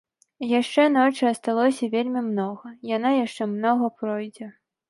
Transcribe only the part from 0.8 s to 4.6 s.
ночы асталося вельмі многа, яна яшчэ многа пройдзе.